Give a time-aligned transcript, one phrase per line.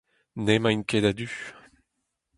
[0.43, 1.29] N'emaint ket a-du.